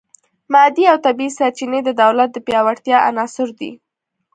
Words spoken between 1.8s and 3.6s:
د دولت د پیاوړتیا عناصر